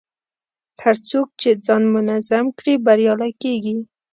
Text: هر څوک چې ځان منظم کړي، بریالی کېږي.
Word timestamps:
هر 0.83 0.95
څوک 1.09 1.27
چې 1.41 1.49
ځان 1.65 1.83
منظم 1.93 2.45
کړي، 2.59 2.73
بریالی 2.85 3.31
کېږي. 3.43 3.75